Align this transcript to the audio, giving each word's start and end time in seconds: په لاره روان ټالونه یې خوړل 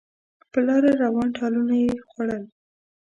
په 0.51 0.59
لاره 0.67 0.91
روان 1.03 1.29
ټالونه 1.37 1.75
یې 1.83 1.91
خوړل 2.09 2.43